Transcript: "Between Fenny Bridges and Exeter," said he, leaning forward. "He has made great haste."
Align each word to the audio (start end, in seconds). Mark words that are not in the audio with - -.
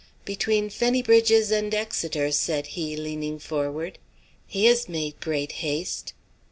"Between 0.25 0.71
Fenny 0.71 1.03
Bridges 1.03 1.51
and 1.51 1.75
Exeter," 1.75 2.31
said 2.31 2.65
he, 2.73 2.95
leaning 2.95 3.37
forward. 3.37 3.99
"He 4.47 4.65
has 4.65 4.89
made 4.89 5.19
great 5.19 5.51
haste." 5.61 6.13